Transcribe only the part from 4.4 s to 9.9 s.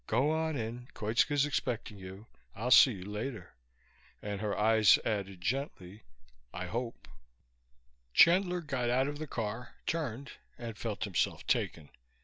her eyes added gently: I hope. Chandler got out of the car,